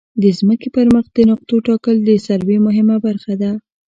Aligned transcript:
د 0.21 0.23
ځمکې 0.39 0.67
پر 0.75 0.87
مخ 0.93 1.05
د 1.15 1.17
نقطو 1.31 1.55
ټاکل 1.67 1.95
د 2.03 2.09
سروې 2.27 2.57
مهمه 2.67 2.95
برخه 3.05 3.33
ده 3.41 3.51